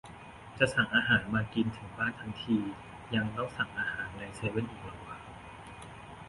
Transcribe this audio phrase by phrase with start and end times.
[0.59, 2.57] "จะสั่งอาหารมากินถึงบ้านทั้งที
[3.15, 5.17] ยังต้องสั่งอาหารในเซเว่นอีกเหรอวะ"